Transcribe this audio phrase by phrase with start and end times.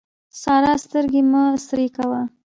[0.41, 2.21] سارا سترګې مه سرې کوه.